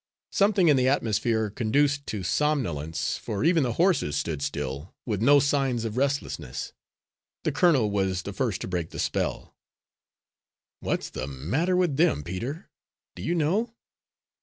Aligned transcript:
Something 0.31 0.67
in 0.67 0.77
the 0.77 0.87
atmosphere 0.87 1.51
conduced 1.51 2.07
to 2.07 2.23
somnolence, 2.23 3.17
for 3.17 3.43
even 3.43 3.61
the 3.61 3.73
horses 3.73 4.15
stood 4.15 4.41
still, 4.41 4.95
with 5.05 5.21
no 5.21 5.39
signs 5.39 5.85
of 5.85 5.95
restlessness. 5.95 6.73
The 7.43 7.51
colonel 7.51 7.91
was 7.91 8.23
the 8.23 8.33
first 8.33 8.61
to 8.61 8.67
break 8.67 8.89
the 8.89 8.97
spell. 8.97 9.55
"What's 10.79 11.11
the 11.11 11.27
matter 11.27 11.75
with 11.77 11.97
them, 11.97 12.23
Peter? 12.23 12.71
Do 13.15 13.21
you 13.21 13.35
know?" 13.35 13.75